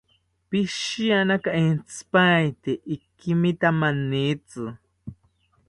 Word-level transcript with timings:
Psihiyanaka 0.49 1.49
entzipaete 1.63 2.71
ikimita 2.95 3.67
manitzi 3.79 4.65